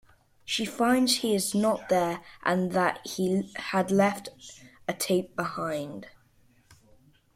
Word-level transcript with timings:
She 0.43 0.65
finds 0.65 1.17
he 1.17 1.35
is 1.35 1.53
not 1.53 1.87
there 1.89 2.21
and 2.41 2.71
that 2.71 3.05
he 3.05 3.53
had 3.55 3.91
left 3.91 4.29
a 4.87 4.95
tape 4.95 5.35
behind. 5.35 6.07